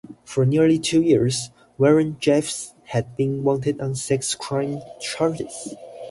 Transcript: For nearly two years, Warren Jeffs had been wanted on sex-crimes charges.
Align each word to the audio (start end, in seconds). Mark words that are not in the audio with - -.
For 0.25 0.47
nearly 0.47 0.79
two 0.79 1.03
years, 1.03 1.51
Warren 1.77 2.17
Jeffs 2.19 2.73
had 2.85 3.15
been 3.15 3.43
wanted 3.43 3.79
on 3.79 3.93
sex-crimes 3.93 4.81
charges. 4.99 5.75